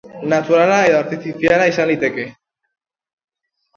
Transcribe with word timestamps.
Naturala 0.31 0.77
edo 0.91 0.95
artifiziala 1.01 1.69
izan 1.73 1.91
liteke. 1.91 2.25